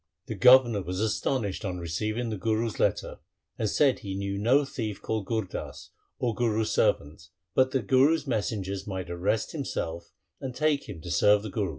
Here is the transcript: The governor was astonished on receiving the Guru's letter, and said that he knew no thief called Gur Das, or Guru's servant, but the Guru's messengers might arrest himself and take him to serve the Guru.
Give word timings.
The 0.25 0.33
governor 0.33 0.81
was 0.81 0.99
astonished 0.99 1.63
on 1.63 1.77
receiving 1.77 2.31
the 2.31 2.37
Guru's 2.39 2.79
letter, 2.79 3.19
and 3.59 3.69
said 3.69 3.97
that 3.97 4.01
he 4.01 4.15
knew 4.17 4.35
no 4.35 4.65
thief 4.65 4.99
called 4.99 5.27
Gur 5.27 5.43
Das, 5.43 5.91
or 6.17 6.33
Guru's 6.33 6.71
servant, 6.71 7.29
but 7.53 7.69
the 7.69 7.83
Guru's 7.83 8.25
messengers 8.25 8.87
might 8.87 9.11
arrest 9.11 9.51
himself 9.51 10.11
and 10.39 10.55
take 10.55 10.89
him 10.89 11.01
to 11.01 11.11
serve 11.11 11.43
the 11.43 11.51
Guru. 11.51 11.69